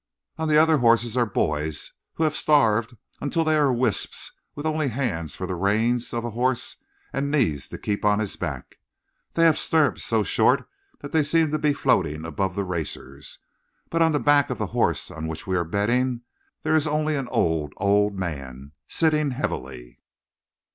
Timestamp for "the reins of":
5.45-6.25